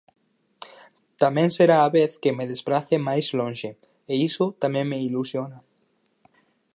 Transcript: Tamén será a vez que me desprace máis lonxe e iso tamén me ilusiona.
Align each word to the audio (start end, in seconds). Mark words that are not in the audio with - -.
Tamén 1.21 1.49
será 1.57 1.77
a 1.83 1.89
vez 1.97 2.11
que 2.21 2.35
me 2.37 2.45
desprace 2.51 2.95
máis 3.09 3.25
lonxe 3.39 3.69
e 4.11 4.13
iso 4.29 4.45
tamén 4.63 4.85
me 4.91 4.97
ilusiona. 5.07 5.59